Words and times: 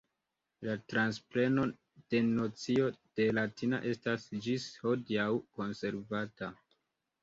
La 0.67 0.71
transpreno 0.93 1.65
de 2.15 2.23
nocio 2.31 2.89
de 3.21 3.29
latina 3.41 3.85
estas 3.95 4.29
ĝis 4.49 4.69
hodiaŭ 4.83 5.31
konservata. 5.63 6.57